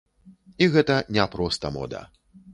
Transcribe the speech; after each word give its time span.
І 0.65 0.67
гэта 0.77 0.95
не 1.19 1.27
проста 1.37 1.73
мода. 1.77 2.01